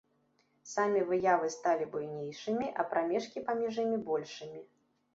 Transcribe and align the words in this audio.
Самі 0.71 1.03
выявы 1.11 1.51
сталі 1.57 1.85
буйнейшымі, 1.93 2.73
а 2.79 2.89
прамежкі 2.95 3.47
паміж 3.51 3.73
імі 3.87 4.05
большымі. 4.13 4.69